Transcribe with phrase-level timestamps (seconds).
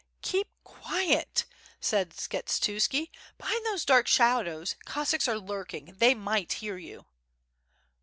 [0.23, 1.45] "Keep quiet,"
[1.79, 7.05] said Skshetuski, ^^hind those dark shadows Cossacks are lurking, they might hear you."